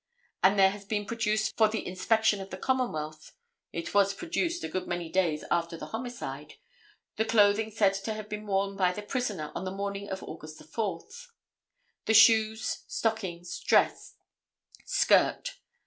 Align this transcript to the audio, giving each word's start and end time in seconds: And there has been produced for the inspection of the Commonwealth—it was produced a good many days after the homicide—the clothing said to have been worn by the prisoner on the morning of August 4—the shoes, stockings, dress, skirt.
And 0.41 0.57
there 0.57 0.71
has 0.71 0.83
been 0.83 1.05
produced 1.05 1.55
for 1.57 1.67
the 1.69 1.85
inspection 1.85 2.41
of 2.41 2.49
the 2.49 2.57
Commonwealth—it 2.57 3.93
was 3.93 4.15
produced 4.15 4.63
a 4.63 4.67
good 4.67 4.87
many 4.87 5.09
days 5.11 5.43
after 5.51 5.77
the 5.77 5.85
homicide—the 5.93 7.25
clothing 7.25 7.69
said 7.69 7.93
to 7.93 8.15
have 8.15 8.27
been 8.27 8.47
worn 8.47 8.75
by 8.75 8.93
the 8.93 9.03
prisoner 9.03 9.51
on 9.53 9.63
the 9.63 9.69
morning 9.69 10.09
of 10.09 10.23
August 10.23 10.57
4—the 10.59 12.13
shoes, 12.15 12.81
stockings, 12.87 13.59
dress, 13.59 14.15
skirt. 14.87 15.57